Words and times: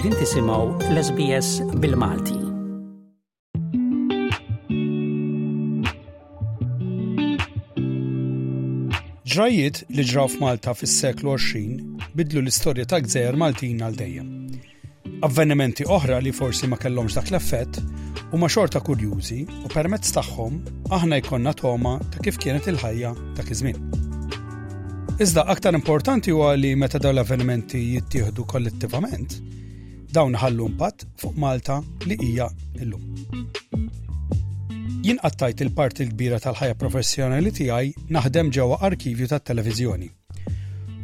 Qegħdin 0.00 0.16
tisimgħu 0.24 0.96
l-SBS 0.96 1.48
bil-Malti. 1.80 2.36
Ġrajiet 9.28 9.82
li 9.92 10.06
ġraw 10.08 10.30
f'Malta 10.32 10.72
fis-seklu 10.72 11.34
20 11.36 12.00
bidlu 12.16 12.40
l-istorja 12.40 12.88
ta' 12.88 13.02
gżejjer 13.04 13.36
Maltin 13.44 13.84
għal 13.84 14.00
dejjem. 14.00 14.30
Avvenimenti 15.28 15.84
oħra 15.84 16.22
li 16.24 16.32
forsi 16.32 16.64
ma 16.72 16.80
kellhomx 16.80 17.18
dak 17.20 17.28
l-effett 17.34 17.82
huma 18.32 18.48
xorta 18.48 18.80
kurjużi 18.80 19.42
u 19.66 19.74
permezz 19.76 20.16
tagħhom 20.16 20.60
aħna 20.96 21.20
jkollna 21.26 21.52
toma 21.60 21.98
ta' 22.14 22.24
kif 22.24 22.40
kienet 22.40 22.72
il-ħajja 22.72 23.12
ta' 23.36 23.44
kizmin. 23.44 23.84
Iżda 25.20 25.44
aktar 25.52 25.76
importanti 25.76 26.32
huwa 26.32 26.54
li 26.56 26.72
meta 26.80 26.96
dawn 26.96 27.18
l-avvenimenti 27.20 27.84
jittieħdu 27.98 28.48
kollettivament, 28.48 29.42
dawn 30.12 30.34
ħallu 30.34 30.64
impatt 30.70 31.04
fuq 31.20 31.36
Malta 31.38 31.78
li 32.06 32.16
hija 32.26 32.48
illum. 32.82 33.02
Jien 35.04 35.20
qattajt 35.22 35.62
il-parti 35.64 36.04
l-kbira 36.04 36.40
tal-ħajja 36.42 36.76
professjonali 36.78 37.52
tiegħi 37.56 37.92
naħdem 38.16 38.50
ġewwa 38.56 38.80
arkivju 38.88 39.28
tat-televiżjoni. 39.30 40.08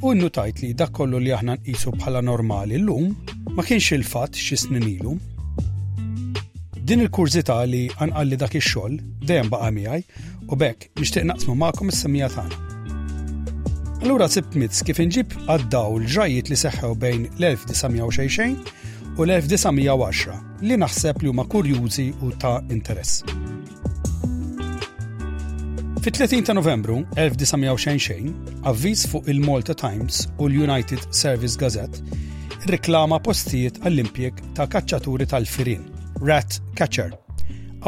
U 0.05 0.11
nnutajt 0.13 0.61
li 0.67 0.73
dak 0.77 0.91
kollu 0.93 1.21
li 1.23 1.33
aħna 1.33 1.55
nqisu 1.61 1.95
bħala 2.01 2.21
normali 2.23 2.83
llum 2.83 3.15
ma 3.55 3.65
kienx 3.65 3.95
il-fatt 3.99 4.37
xi 4.37 4.57
snin 4.57 5.21
Din 6.87 7.01
il 7.03 7.11
kurzita 7.11 7.63
li 7.67 7.87
anqalli 7.99 8.37
dak 8.39 8.53
ix-xogħol 8.61 8.99
dejjem 9.27 9.49
baqa' 9.51 9.71
miegħi 9.75 10.05
u 10.53 10.57
bekk 10.59 10.91
nixtieq 11.03 11.25
naqsmu 11.31 11.55
magħkom 11.59 11.89
is-semija 11.95 12.29
tagħna. 12.35 12.65
Allura 14.05 14.29
sibt 14.31 14.55
mitz 14.55 14.83
kif 14.87 15.01
inġib 15.03 15.33
għaddaw 15.51 15.97
l-ġrajiet 15.99 16.51
li 16.53 16.57
seħħew 16.61 16.93
bejn 17.03 17.25
l-1960 17.41 18.75
u 19.17 19.25
l-1910 19.25 20.65
li 20.69 20.77
naħseb 20.77 21.23
li 21.25 21.31
huma 21.31 21.47
kurjużi 21.49 22.07
u 22.23 22.29
ta' 22.41 22.59
interess. 22.73 23.23
Fit-30 26.05 26.45
ta' 26.49 26.55
Novembru 26.57 26.99
1920 27.15 28.67
avviż 28.71 29.07
fuq 29.13 29.31
il-Malta 29.33 29.75
Times 29.75 30.27
u 30.39 30.47
l-United 30.51 31.07
Service 31.17 31.57
Gazette 31.59 32.05
reklama 32.73 33.19
postijiet 33.23 33.81
għall-impjeg 33.83 34.43
ta' 34.59 34.69
kaċċaturi 34.71 35.27
tal-firin, 35.33 35.87
rat 36.21 36.61
catcher, 36.79 37.15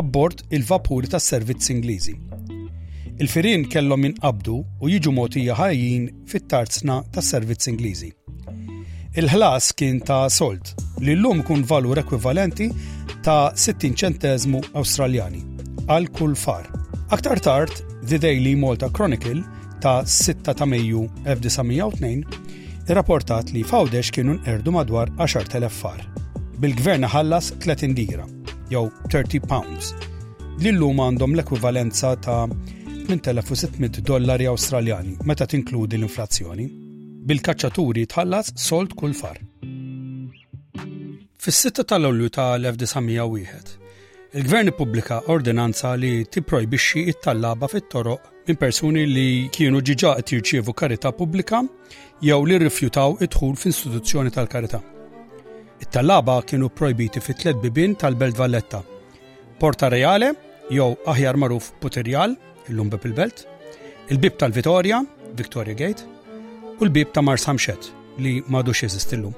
abbord 0.00 0.46
il-vapuri 0.50 1.10
tas 1.12 1.26
servizz 1.32 1.68
Ingliżi. 1.74 2.14
Il-firin 3.18 3.66
kellhom 3.68 4.06
qabdu 4.22 4.60
u 4.80 4.90
jiġu 4.92 5.12
moti 5.12 5.44
ħajjin 5.50 6.08
fit-tarzna 6.30 7.02
tas 7.12 7.34
servizz 7.36 7.68
Ingliżi. 7.72 8.14
Il-ħlas 9.16 9.72
kien 9.72 10.00
ta' 10.04 10.28
sold 10.28 10.68
li 11.00 11.14
l-lum 11.14 11.40
kun 11.46 11.62
valur 11.64 11.96
ekvivalenti 12.02 12.66
ta' 13.24 13.48
60 13.56 13.96
ċentezmu 13.96 14.60
Awstraljani 14.76 15.40
għal 15.88 16.10
kull 16.12 16.34
far. 16.36 16.66
Aktar 17.08 17.40
tard, 17.40 17.72
The 18.04 18.18
Daily 18.20 18.52
Malta 18.60 18.90
Chronicle 18.92 19.40
ta' 19.80 20.02
6 20.04 20.52
ta' 20.52 20.66
Mejju 20.68 21.06
1902 21.24 22.88
irrapportat 22.92 23.52
li 23.56 23.64
fawdex 23.64 24.12
kienu 24.12 24.36
nqerdu 24.42 24.72
madwar 24.76 25.08
10,000 25.18 25.70
far. 25.72 26.02
Bil-gvern 26.60 27.06
ħallas 27.08 27.52
30 27.64 27.94
dira, 27.96 28.24
jew 28.68 28.88
30 29.08 29.40
pounds, 29.48 29.92
li 30.60 30.68
l-lum 30.72 31.00
għandhom 31.08 31.36
l-ekwivalenza 31.38 32.12
ta' 32.28 32.42
8600 33.08 34.04
dollari 34.04 34.50
Awstraljani 34.52 35.16
meta 35.24 35.46
tinkludi 35.48 35.96
l-inflazzjoni 35.96 36.70
bil-kaċċaturi 37.28 38.06
tħallas 38.08 38.54
solt 38.56 38.94
kull 38.98 39.14
far. 39.16 39.38
Fis-6 41.38 41.84
tal-Olju 41.90 42.30
ta' 42.34 42.54
1901, 42.56 43.72
il-Gvern 44.38 44.72
pubblika 44.76 45.20
ordinanza 45.34 45.92
li 45.96 46.12
tipprojbixxi 46.26 47.02
it-tallaba 47.12 47.68
fit-toroq 47.68 48.24
minn 48.48 48.58
persuni 48.60 49.04
li 49.08 49.26
kienu 49.52 49.80
ġiġa 49.90 50.14
qed 50.18 50.32
jirċievu 50.34 50.74
karità 50.80 51.12
pubblika 51.20 51.62
jew 52.26 52.38
li 52.48 52.58
rrifjutaw 52.60 53.18
id-dħul 53.24 53.54
fl 53.56 53.60
f'istituzzjoni 53.62 54.32
tal-karità. 54.34 54.80
It-tallaba 55.84 56.40
kienu 56.48 56.68
projbiti 56.82 57.22
fit 57.22 57.38
tlet 57.44 57.60
bibin 57.62 57.94
tal-Belt 57.96 58.40
Valletta, 58.40 58.80
Porta 59.58 59.88
Reale 59.92 60.32
jew 60.72 60.90
aħjar 61.06 61.38
magħruf 61.44 61.70
Puterjal, 61.80 62.36
il-lumbe 62.72 62.98
il-Belt, 63.04 63.44
il-Bib 64.08 64.36
tal 64.40 64.52
vittorja 64.52 65.02
Victoria 65.36 65.74
Gate, 65.74 66.16
u 66.80 66.84
l-bib 66.86 67.08
ta' 67.12 67.20
Mars 67.22 67.44
Hamxet 67.46 67.82
li 68.22 68.32
madu 68.54 68.72
jeżistillum. 68.80 69.34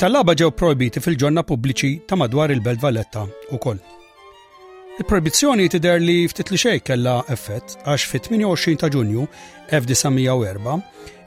Tal-laba 0.00 0.32
ġew 0.40 0.48
projbiti 0.58 1.00
fil-ġonna 1.04 1.44
pubbliċi 1.48 1.90
ta' 2.08 2.16
madwar 2.16 2.52
il-Belt 2.54 2.80
Valletta 2.82 3.24
u 3.52 3.58
koll. 3.64 3.78
Il-proibizzjoni 4.98 5.68
tider 5.70 6.00
li 6.00 6.16
ftit 6.30 6.50
li 6.52 6.58
xej 6.64 6.78
kella 6.88 7.16
effett 7.34 7.76
għax 7.84 8.06
fit-28 8.12 8.76
ta' 8.80 8.90
ġunju 8.94 9.26
1904 9.78 10.78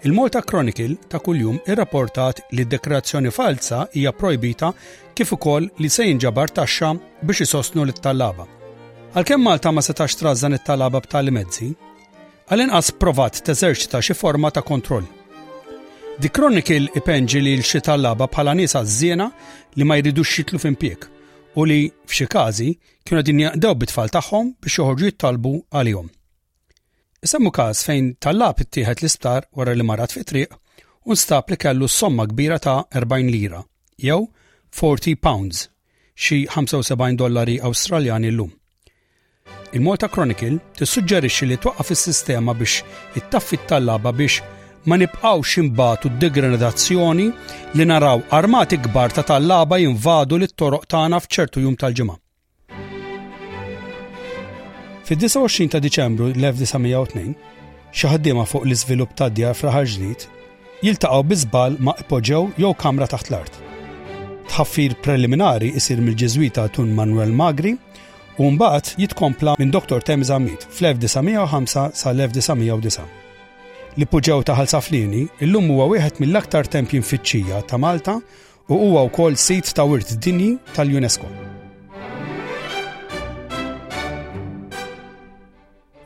il-Malta 0.08 0.42
Chronicle 0.42 0.98
ta' 1.12 1.20
kuljum 1.26 1.60
irrapportat 1.68 2.42
li 2.56 2.66
d-dekrazzjoni 2.66 3.32
falsa 3.40 3.86
hija 3.94 4.12
projbita 4.18 4.72
kif 5.16 5.34
ukoll 5.38 5.70
li 5.82 5.90
se 5.90 6.08
jinġabar 6.10 6.50
taxxa 6.58 6.94
biex 7.22 7.44
isostnu 7.46 7.86
l-tallaba. 7.86 8.48
Għalkemm 9.14 9.46
Malta 9.46 9.72
ma 9.72 9.82
setax 9.86 10.18
trażan 10.20 10.58
it-talaba 10.58 11.02
b'tali 11.06 11.32
mezzi, 11.34 11.70
għal-inqas 12.48 12.94
provat 12.96 13.42
teżerċita 13.44 14.00
xi 14.04 14.16
forma 14.16 14.50
ta' 14.56 14.64
kontroll. 14.64 15.06
Di 16.18 16.30
Chronicle 16.34 16.90
ipenġi 16.98 17.42
li 17.44 17.52
l-xi 17.60 17.82
tal-laba 17.86 18.28
bħala 18.32 18.54
nies 18.58 18.74
għaż-żiena 18.80 19.28
li 19.78 19.86
ma 19.88 19.98
jridux 20.00 20.32
jitlu 20.38 20.60
f'impjek 20.64 21.06
u 21.60 21.66
li 21.68 21.80
f'xi 22.08 22.28
każi 22.32 22.70
kienu 23.06 23.22
din 23.26 23.42
jaqdew 23.44 23.74
bit-tfal 23.84 24.10
tagħhom 24.16 24.54
biex 24.64 24.80
joħorġu 24.80 25.10
jittalbu 25.12 25.52
għalihom. 25.76 26.08
Isemmu 27.28 27.52
każ 27.54 27.84
fejn 27.90 28.10
tal-lab 28.24 28.64
ittieħed 28.66 29.04
l-isptar 29.04 29.50
wara 29.58 29.76
li 29.78 29.84
marat 29.86 30.16
fi 30.16 30.24
triq 30.26 30.56
u 31.08 31.18
nstab 31.18 31.52
li 31.54 31.58
kellu 31.60 31.90
somma 31.92 32.26
kbira 32.32 32.58
ta' 32.64 32.80
40 32.98 33.32
lira 33.34 33.60
jew 34.08 34.22
40 34.82 35.20
pounds 35.28 35.66
xi 36.16 36.46
75 36.48 37.20
dollari 37.22 37.60
Awstraljani 37.62 38.32
llum. 38.38 38.54
Il-Malta 39.76 40.08
Chronicle 40.08 40.62
tissuġġerixxi 40.80 41.46
li 41.50 41.58
twaqqaf 41.60 41.90
is-sistema 41.92 42.54
biex 42.56 42.78
it-taffi 43.20 43.58
tal-laba 43.68 44.14
biex 44.16 44.38
ma 44.88 44.96
nibqgħux 45.02 45.56
imbatu 45.62 46.12
d-degradazzjoni 46.14 47.26
li 47.76 47.88
naraw 47.90 48.22
armati 48.38 48.80
kbar 48.86 49.12
ta' 49.12 49.26
tal-laba 49.28 49.82
jinvadu 49.82 50.40
lit 50.40 50.56
toroq 50.56 50.88
tagħna 50.94 51.20
f'ċertu 51.26 51.66
jum 51.66 51.76
tal-ġimgħa. 51.84 52.16
Fid-29 55.10 55.70
ta' 55.74 55.84
Diċembru 55.84 56.32
l-1902, 56.32 57.28
xi 57.98 58.12
ħaddiema 58.12 58.48
fuq 58.48 58.64
l-iżvilupp 58.70 59.18
ta' 59.20 59.28
djar 59.36 59.56
f'raħar 59.58 59.90
ġdid 59.98 60.28
jiltaqgħu 60.88 61.28
biżbal 61.34 61.76
ma' 61.84 61.98
ipoġew 62.06 62.44
jew 62.64 62.72
kamra 62.84 63.10
taħt 63.12 63.34
l-art. 63.34 63.52
Tħaffir 64.48 64.96
preliminari 65.04 65.74
isir 65.76 66.00
mill 66.00 66.16
ġiżwita 66.16 66.70
Tun 66.72 66.96
Manuel 66.96 67.36
Magri 67.36 67.76
u 68.38 68.46
mbagħad 68.54 68.92
jitkompla 69.02 69.56
minn 69.58 69.72
Dr. 69.74 70.02
Tem 70.06 70.22
Zamit 70.24 70.68
fl-1905 70.70 71.96
sal-1909. 71.98 73.08
Li 73.98 74.06
puġew 74.06 74.44
ta' 74.46 74.54
Ħalsaflini 74.60 75.24
illum 75.46 75.72
huwa 75.74 75.88
wieħed 75.90 76.20
mill-aktar 76.22 76.68
tempji 76.70 77.00
mfittxija 77.02 77.64
ta' 77.66 77.80
Malta 77.82 78.20
u 78.70 78.78
huwa 78.78 79.08
wkoll 79.08 79.38
sit 79.42 79.72
ta' 79.74 79.88
wirt 79.90 80.14
dinji 80.22 80.52
tal-UNESCO. 80.76 81.26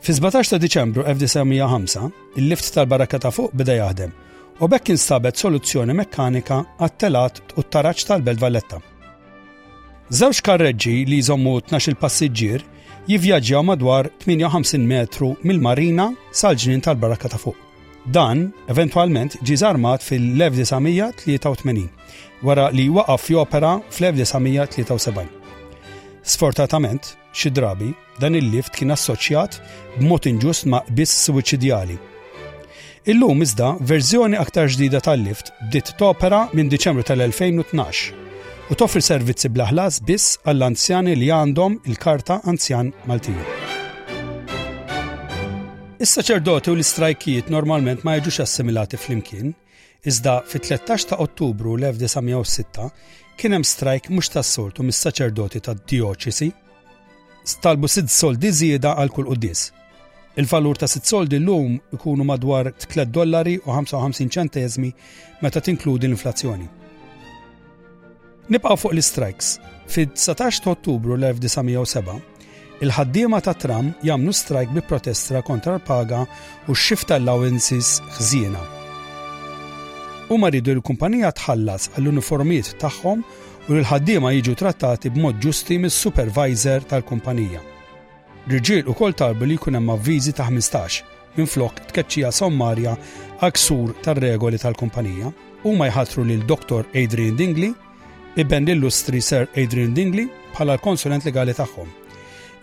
Fi 0.02 0.14
17 0.16 0.54
ta' 0.56 0.60
Diċembru 0.64 1.04
1905, 1.04 2.08
il-lift 2.40 2.72
tal-barakka 2.74 3.20
ta' 3.26 3.34
fuq 3.36 3.52
beda 3.52 3.76
jaħdem 3.82 4.16
u 4.62 4.68
bekk 4.72 4.94
instabet 4.96 5.36
soluzzjoni 5.36 5.92
mekkanika 6.00 6.62
għat-telat 6.80 7.42
u 7.60 7.66
t-taraċ 7.66 8.08
tal-Belt 8.08 8.40
Valletta. 8.40 8.80
Żewġ 10.10 10.40
karreġġi 10.44 10.94
li 11.08 11.18
jżommu 11.22 11.60
12 11.70 11.94
passiġġier 12.00 12.62
jivvjaġġjaw 13.08 13.62
madwar 13.64 14.08
58 14.26 14.80
metru 14.88 15.30
mill-marina 15.46 16.08
sal-ġnien 16.34 16.82
tal-baraka 16.84 17.30
ta' 17.32 17.38
fuq. 17.38 17.54
Dan 18.14 18.50
eventualment 18.72 19.36
ġi 19.46 19.60
armat 19.64 20.02
fil-1983 20.02 21.86
wara 22.42 22.66
li 22.74 22.88
waqaf 22.90 23.28
jopera 23.30 23.76
fl-1973. 23.94 25.24
Sfortatament, 26.22 27.12
xi 27.38 27.50
drabi 27.50 27.92
dan 28.18 28.34
il-lift 28.34 28.74
kien 28.74 28.90
assoċjat 28.96 29.60
b'mod 30.00 30.26
inġust 30.30 30.66
ma' 30.66 30.82
biss 30.90 31.14
suwiċidjali. 31.28 31.96
Illum 33.06 33.42
iżda 33.46 33.76
verżjoni 33.80 34.38
aktar 34.38 34.66
ġdida 34.68 35.00
tal-lift 35.02 35.54
bdiet 35.70 35.94
topera 35.98 36.48
minn 36.52 36.70
Diċembru 36.70 37.06
tal-2012 37.06 38.30
u 38.72 38.76
toffri 38.78 39.02
servizzi 39.04 39.50
blaħlas 39.52 39.98
biss 40.08 40.38
għall-anzjani 40.48 41.12
li 41.18 41.26
għandhom 41.34 41.74
il-karta 41.90 42.38
anzjan 42.48 42.88
Maltija. 43.04 43.44
Is-saċerdoti 46.02 46.72
u 46.72 46.76
l-istrajkijiet 46.78 47.50
normalment 47.52 48.00
ma 48.08 48.14
jiġux 48.16 48.38
assimilati 48.46 48.96
fl-imkien, 48.96 49.52
iżda 50.08 50.38
fit-13 50.48 51.10
ta' 51.12 51.18
Ottubru 51.22 51.74
l-1906 51.76 52.86
kien 53.38 53.52
hemm 53.58 53.68
strajk 53.68 54.08
mhux 54.08 54.32
tas-soltu 54.38 54.88
mis-saċerdoti 54.88 55.60
tad 55.68 55.84
Dioċisi, 55.92 56.48
stalbu 57.52 57.92
sid 57.92 58.08
soldi 58.10 58.54
żieda 58.56 58.94
għal 58.96 59.12
kull 59.14 59.28
qudies. 59.34 59.66
Il-valur 60.40 60.80
ta' 60.80 60.88
sid 60.88 61.04
soldi 61.04 61.42
l-lum 61.42 61.76
ikunu 61.92 62.24
madwar 62.24 62.72
3 62.72 63.04
dollari 63.12 63.58
u 63.64 63.68
55 63.70 64.32
ċentezmi 64.40 64.94
meta 65.44 65.60
tinkludi 65.60 66.08
l-inflazzjoni. 66.08 66.78
Nibqaw 68.50 68.76
fuq 68.76 68.92
l-strikes. 68.94 69.58
Fid-19 69.92 70.66
Ottubru 70.72 71.14
l-1907, 71.14 72.08
il-ħaddiema 72.82 73.38
ta' 73.44 73.52
tram 73.54 73.92
jamnu 74.02 74.32
strajk 74.34 74.72
bi 74.74 74.82
protestra 74.82 75.42
kontra 75.46 75.74
l-paga 75.76 76.22
u 76.66 76.74
x-shift 76.74 77.12
allowances 77.14 78.00
ħżiena. 78.16 78.62
U 80.34 80.38
maridu 80.42 80.72
l-kumpanija 80.74 81.30
tħallas 81.38 81.90
għall-uniformiet 81.92 82.72
tagħhom 82.82 83.22
u 83.68 83.76
l-ħaddiema 83.76 84.32
jiġu 84.34 84.56
trattati 84.62 85.12
b'mod 85.14 85.38
ġusti 85.44 85.78
mis-supervisor 85.78 86.86
tal-kumpanija. 86.90 87.62
Riġiel 88.50 88.88
u 88.90 88.96
kol 88.98 89.14
talbu 89.14 89.46
li 89.46 89.54
jkun 89.58 89.78
hemm 89.78 89.92
avviżi 89.94 90.34
ta' 90.34 90.48
15 90.50 90.98
minn 91.36 91.46
flok 91.48 91.78
tkeċċija 91.92 92.32
sommarja 92.34 92.96
għaksur 93.44 93.94
tar-regoli 94.02 94.58
tal-kumpanija 94.58 95.30
u 95.62 95.76
ma 95.78 95.86
jħatru 95.92 96.26
lil 96.26 96.42
Dr. 96.42 96.88
Adrian 96.98 97.38
Dingley 97.38 97.74
ibben 98.36 98.64
l-illustri 98.64 99.20
Sir 99.20 99.44
Adrian 99.60 99.92
Dingley 99.96 100.24
bħala 100.54 100.72
l-konsulent 100.78 101.24
legali 101.28 101.52
tagħhom. 101.56 101.88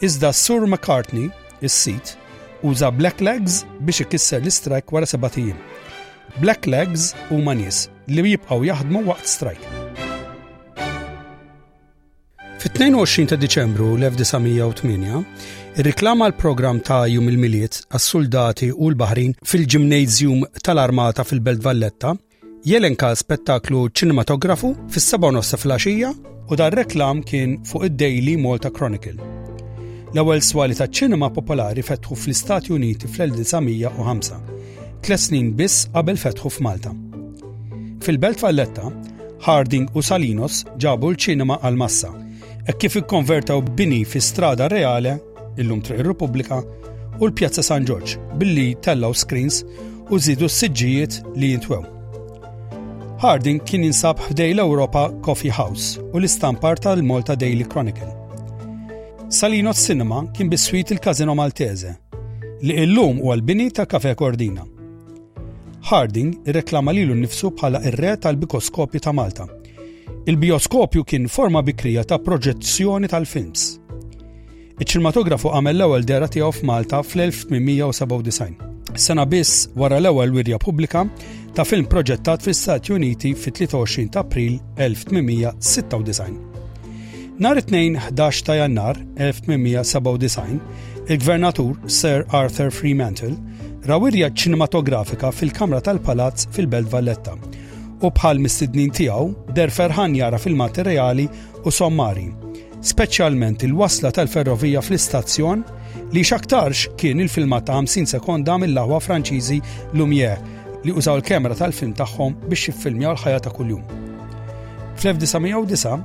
Iżda 0.05 0.31
Sur 0.33 0.65
McCartney, 0.67 1.29
is-sit, 1.61 2.15
uża 2.65 2.89
Black 2.97 3.21
Legs 3.21 3.63
biex 3.79 4.01
ikisser 4.05 4.41
l 4.41 4.49
istrajk 4.49 4.91
wara 4.95 5.05
sebatijiem. 5.09 5.57
Black 6.39 6.65
Legs 6.69 7.11
huma 7.29 7.53
nies 7.55 7.83
li 8.09 8.31
jibqgħu 8.33 8.65
jaħdmu 8.71 9.03
waqt 9.11 9.29
strike. 9.35 9.75
Fit-22 12.59 13.29
ta' 13.31 13.37
Diċembru 13.39 13.93
l-1908, 13.95 15.21
ir-riklama 15.79 16.27
l-programm 16.31 16.81
ta' 16.83 17.03
Jum 17.07 17.29
il-Miliet 17.31 17.83
għas-soldati 17.93 18.71
u 18.73 18.89
l-Baħrin 18.89 19.37
fil-ġimnejżjum 19.47 20.41
tal-Armata 20.65 21.23
fil-Belt 21.23 21.63
Valletta 21.63 22.17
jelenka 22.67 23.13
spettaklu 23.15 23.85
ċinematografu 23.95 24.73
fis-7 24.91 25.39
flaxija 25.57 26.09
u 26.51 26.55
dar 26.59 26.75
reklam 26.75 27.21
kien 27.23 27.55
fuq 27.63 27.85
id-Daily 27.87 28.35
Malta 28.41 28.67
Chronicle. 28.73 29.15
L-ewwel 30.11 30.41
swali 30.43 30.75
ta' 30.75 30.87
ċinema 30.89 31.29
popolari 31.31 31.81
fetħu 31.81 32.17
fl-Istati 32.17 32.73
Uniti 32.75 33.07
fl-1905, 33.07 34.33
tlet 35.05 35.21
snin 35.23 35.53
biss 35.55 35.85
qabel 35.93 36.19
fetħu 36.19 36.51
f'Malta. 36.51 36.91
Fil-Belt 38.03 38.41
Valletta, 38.43 38.89
Harding 39.45 39.87
u 39.95 40.01
Salinos 40.03 40.65
ġabu 40.83 41.13
l-ċinema 41.13 41.61
għal-massa, 41.61 42.09
e 42.67 42.75
kif 42.75 42.97
ikkonvertaw 42.99 43.63
bini 43.77 44.01
fi 44.05 44.19
strada 44.21 44.67
reale, 44.67 45.15
illum 45.57 45.79
triq 45.81 46.03
il 46.03 46.09
repubblika 46.11 46.59
u 46.63 47.23
l-Pjazza 47.27 47.63
San 47.63 47.85
Giorgio 47.87 48.19
billi 48.41 48.75
tellaw 48.83 49.13
screens 49.15 49.63
u 50.09 50.19
zidu 50.19 50.49
s-siġġijiet 50.49 51.21
li 51.37 51.53
jintwew. 51.53 51.85
Harding 53.19 53.59
kien 53.67 53.83
insab 53.83 54.21
ħdej 54.29 54.53
l-Europa 54.53 55.01
Coffee 55.25 55.51
House 55.51 55.99
u 55.99 56.15
l-istampar 56.21 56.79
tal-Malta 56.79 57.33
Daily 57.35 57.65
Chronicle. 57.67 58.07
Salino 59.29 59.73
Cinema 59.75 60.21
kien 60.35 60.47
biswit 60.49 60.93
il-Kazino 60.95 61.35
Maltese 61.35 61.91
li 62.63 62.77
illum 62.85 63.19
u 63.19 63.33
għal-bini 63.33 63.67
ta' 63.75 63.83
kafe 63.91 64.13
Cordina. 64.15 64.63
Harding 65.89 66.31
reklama 66.59 66.95
lilu 66.95 67.17
nifsu 67.19 67.51
bħala 67.59 67.83
ir-re 67.91 68.15
tal-bikoskopju 68.23 69.03
ta' 69.03 69.11
Malta. 69.19 69.49
Il-bioskopju 70.25 71.03
kien 71.03 71.27
forma 71.27 71.59
bikrija 71.61 72.05
ta' 72.07 72.21
proġezzjoni 72.23 73.11
tal-films. 73.11 73.67
Iċ-ċinematografu 74.79 75.51
għamel 75.51 75.75
l-ewwel 75.81 76.07
dera 76.07 76.31
tiegħu 76.31 76.55
f'Malta 76.61 77.03
fl-1897 77.03 78.69
sena 78.95 79.25
biss 79.25 79.69
wara 79.73 79.97
l-ewwel 79.97 80.31
wirja 80.33 80.57
pubblika 80.59 81.05
ta' 81.55 81.65
film 81.65 81.85
proġettat 81.89 82.43
fl-Istati 82.43 82.93
Uniti 82.95 83.33
fit-23 83.35 84.07
ta' 84.13 84.21
April 84.23 84.59
1896. 84.77 86.37
Nar 87.39 87.59
2-11 87.63 88.43
ta' 88.45 88.55
Jannar 88.59 88.99
1897, 89.17 90.59
il-gvernatur 91.07 91.75
Sir 91.87 92.25
Arthur 92.35 92.69
Fremantle 92.71 93.35
rawirja 93.87 94.29
ċinematografika 94.29 95.31
fil-Kamra 95.33 95.81
tal-Palazz 95.85 96.47
fil-Belt 96.55 96.89
Valletta 96.91 97.35
u 97.99 98.11
bħal 98.15 98.37
mistednin 98.43 98.91
tiegħu 98.95 99.51
der 99.57 99.71
ferħan 99.75 100.13
jara 100.15 100.37
fil-materjali 100.39 101.25
u 101.67 101.71
sommari, 101.73 102.29
speċjalment 102.93 103.65
il-wasla 103.67 104.11
tal-ferrovija 104.15 104.79
fl-istazzjon 104.85 105.65
li 106.13 106.23
xaktarx 106.23 106.87
kien 106.97 107.19
il-filmat 107.23 107.67
ta' 107.69 107.77
50 107.83 108.13
sekonda 108.15 108.57
mill-laħwa 108.61 108.99
Franċiżi 109.07 109.59
Lumière 109.97 110.39
li 110.85 110.93
użaw 110.95 111.19
il-kamera 111.19 111.57
tal-film 111.59 111.93
tagħhom 111.97 112.37
biex 112.49 112.69
jiffilmjaw 112.69 113.13
l-ħajja 113.13 113.41
ta' 113.45 113.53
kuljum. 113.53 113.83
Fl-1909, 114.99 115.97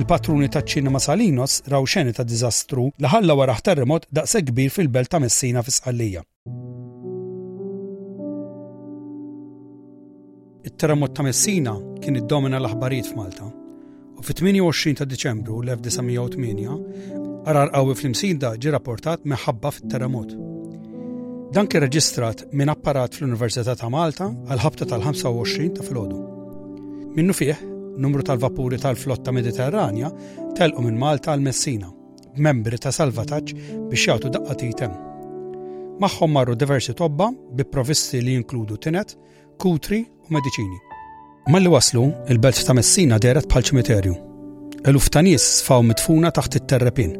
il-patruni 0.00 0.48
ta' 0.52 0.62
ċinema 0.64 1.00
Salinos 1.00 1.60
raw 1.72 1.82
xeni 1.86 2.14
ta' 2.16 2.24
diżastru 2.26 2.88
li 2.98 3.10
ħalla 3.14 3.36
wara 3.38 3.58
terremot 3.66 4.08
da' 4.10 4.24
kbir 4.26 4.70
fil-belt 4.72 5.10
ta' 5.12 5.20
Messina 5.22 5.62
fis-Qallija. 5.64 6.22
Il-terremot 10.64 11.12
ta' 11.14 11.22
Messina 11.26 11.74
kien 12.00 12.16
iddomina 12.16 12.58
l-aħbarijiet 12.60 13.10
f'Malta. 13.12 13.50
U 14.16 14.22
fit-28 14.24 14.98
ta' 15.02 15.08
Deċembru 15.10 15.60
l-1908 15.66 17.22
Arar 17.44 17.68
qawwi 17.76 17.92
fl-imsin 17.94 18.38
da 18.40 18.54
ġi 18.56 18.70
rapportat 18.72 19.24
meħabba 19.28 19.70
fit-terremot. 19.76 20.30
Dan 21.52 21.68
kien 21.68 21.82
reġistrat 21.84 22.46
minn 22.56 22.72
apparat 22.72 23.18
fl-Università 23.18 23.74
ta' 23.76 23.90
Malta 23.92 24.30
għal 24.32 24.62
ħabta 24.62 24.88
tal-25 24.88 25.74
ta' 25.76 25.84
filgħodu. 25.84 26.20
Minnu 27.14 27.36
fih, 27.36 27.58
numru 28.00 28.24
tal-vapuri 28.24 28.78
tal-flotta 28.80 29.34
Mediterranja 29.36 30.08
telqu 30.56 30.84
minn 30.86 30.96
Malta 31.00 31.34
għal 31.34 31.44
Messina, 31.44 31.90
membri 32.40 32.78
ta' 32.80 32.90
salvataġġ 32.96 33.52
biex 33.92 34.06
jagħtu 34.08 34.32
daqqa 34.38 34.56
titem. 34.62 34.96
Magħhom 36.00 36.32
marru 36.32 36.56
diversi 36.56 36.96
tobba 36.96 37.28
bi 37.30 37.68
provisti 37.68 38.22
li 38.24 38.38
jinkludu 38.38 38.80
tinet, 38.82 39.14
kutri 39.60 40.00
u 40.00 40.32
mediċini. 40.38 40.80
Malli 41.52 41.68
waslu, 41.76 42.08
il-belt 42.32 42.64
ta' 42.64 42.72
Messina 42.74 43.20
deret 43.20 43.46
bħal 43.52 43.68
ċimiterju. 43.68 44.16
Eluf 44.88 45.12
ta' 45.12 45.22
nies 45.22 45.44
sfaw 45.60 45.84
mitfuna 45.84 46.32
taħt 46.32 46.60
it-terrepin 46.62 47.14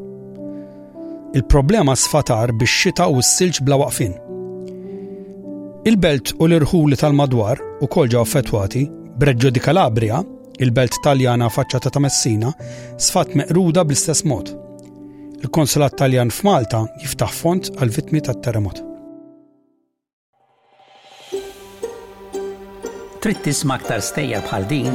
il-problema 1.37 1.97
sfatar 1.97 2.53
biex 2.59 2.71
xita 2.81 3.07
u 3.11 3.19
s-silġ 3.23 3.59
bla 3.67 3.77
waqfin. 3.81 4.15
Il-belt 5.89 6.35
u 6.41 6.47
l-irħuli 6.47 6.97
tal-madwar 6.99 7.59
u 7.83 7.89
kolġa 7.97 8.21
affettwati, 8.23 8.85
Breġġo 9.19 9.51
di 9.55 9.61
Kalabria, 9.63 10.17
il-belt 10.63 10.97
taljana 11.05 11.47
faċċata 11.57 11.93
ta' 11.95 12.03
Messina, 12.03 12.49
sfat 12.99 13.35
meqruda 13.39 13.85
bl-istess 13.87 14.25
mod. 14.27 14.51
Il-konsulat 15.45 15.95
taljan 15.99 16.33
f'Malta 16.35 16.81
jiftaħ 17.05 17.37
font 17.43 17.71
għal 17.79 17.93
vitmi 17.99 18.23
tat-terremot. 18.27 18.83
Trid 23.23 23.43
tisma' 23.47 23.79
aktar 23.79 24.03
bħal 24.43 24.67
din 24.69 24.95